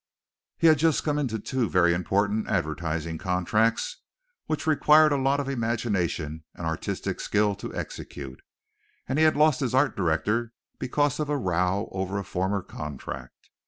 He 0.57 0.65
had 0.65 0.79
just 0.79 1.03
come 1.03 1.19
into 1.19 1.37
two 1.37 1.69
very 1.69 1.93
important 1.93 2.49
advertising 2.49 3.19
contracts 3.19 3.97
which 4.47 4.65
required 4.65 5.11
a 5.11 5.15
lot 5.21 5.39
of 5.39 5.47
imagination 5.47 6.43
and 6.55 6.65
artistic 6.65 7.19
skill 7.19 7.53
to 7.57 7.71
execute, 7.75 8.41
and 9.07 9.19
he 9.19 9.25
had 9.25 9.37
lost 9.37 9.59
his 9.59 9.75
art 9.75 9.95
director 9.95 10.53
because 10.79 11.19
of 11.19 11.29
a 11.29 11.37
row 11.37 11.87
over 11.91 12.17
a 12.17 12.23
former 12.23 12.63
contract. 12.63 13.51